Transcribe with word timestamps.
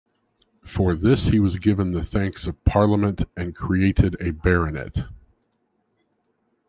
For 0.63 0.95
this 0.95 1.27
he 1.27 1.39
was 1.39 1.59
given 1.59 1.91
the 1.91 2.01
thanks 2.01 2.47
of 2.47 2.65
parliament 2.65 3.25
and 3.37 3.53
created 3.53 4.17
a 4.19 4.31
baronet. 4.31 5.03